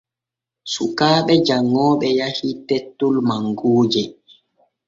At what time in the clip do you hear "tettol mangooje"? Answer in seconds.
2.67-4.03